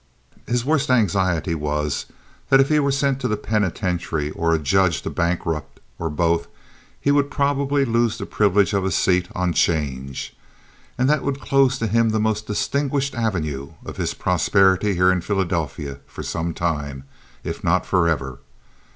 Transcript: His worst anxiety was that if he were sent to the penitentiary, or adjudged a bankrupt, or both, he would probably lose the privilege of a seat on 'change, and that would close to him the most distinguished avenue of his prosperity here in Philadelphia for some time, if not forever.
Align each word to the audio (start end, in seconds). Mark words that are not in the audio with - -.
His 0.47 0.65
worst 0.65 0.89
anxiety 0.89 1.53
was 1.53 2.07
that 2.49 2.59
if 2.59 2.69
he 2.69 2.79
were 2.79 2.91
sent 2.91 3.19
to 3.19 3.27
the 3.27 3.37
penitentiary, 3.37 4.31
or 4.31 4.51
adjudged 4.51 5.05
a 5.05 5.11
bankrupt, 5.11 5.79
or 5.99 6.09
both, 6.09 6.47
he 6.99 7.11
would 7.11 7.29
probably 7.29 7.85
lose 7.85 8.17
the 8.17 8.25
privilege 8.25 8.73
of 8.73 8.83
a 8.83 8.89
seat 8.89 9.27
on 9.35 9.53
'change, 9.53 10.35
and 10.97 11.07
that 11.07 11.21
would 11.21 11.39
close 11.39 11.77
to 11.77 11.85
him 11.85 12.09
the 12.09 12.19
most 12.19 12.47
distinguished 12.47 13.13
avenue 13.13 13.73
of 13.85 13.97
his 13.97 14.15
prosperity 14.15 14.95
here 14.95 15.11
in 15.11 15.21
Philadelphia 15.21 15.99
for 16.07 16.23
some 16.23 16.51
time, 16.55 17.03
if 17.43 17.63
not 17.63 17.85
forever. 17.85 18.39